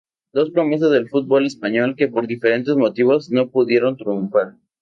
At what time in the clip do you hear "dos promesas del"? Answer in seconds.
0.33-1.07